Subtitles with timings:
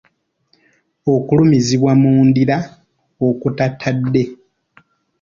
[1.13, 2.57] Okulumizibwa mu ndira
[3.27, 4.23] okutatadde.